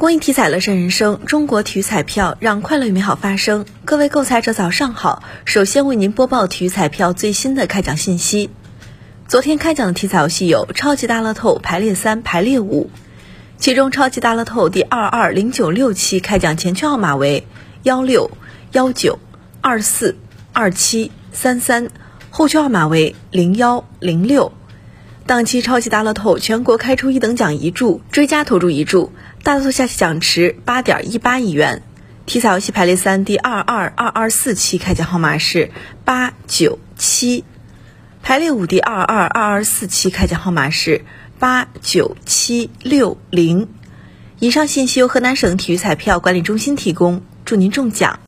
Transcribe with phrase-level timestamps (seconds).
[0.00, 3.66] 公益体彩乐善人生，中国体育彩票让快乐与美好发生。
[3.84, 8.48] 各位购彩者早上好，首先为您播报体育彩票最新的开奖信息。
[9.28, 12.88] 昨天开奖的体彩游戏有超级大乐透排列三、排列五，
[13.58, 17.46] 其中超级大乐透第二二零九六期开奖前圈号码为
[17.82, 18.30] 幺六
[18.72, 19.18] 幺九
[19.60, 20.16] 二四
[20.54, 21.90] 二七三三，
[22.30, 24.50] 后圈号码为零幺零六。
[25.30, 29.12] 当期超级大乐透全国开出一等奖一注，追加投注一注，
[29.44, 31.84] 大乐透下期奖池八点一八亿元。
[32.26, 35.70] 体彩游戏排列三第二二二二四期开奖号码是
[36.04, 37.44] 八九七，
[38.24, 41.04] 排列五第二二二二四期开奖号码是
[41.38, 43.68] 八九七六零。
[44.40, 48.20] 以上信息由河南省体育彩票管理中心提供，祝您中奖。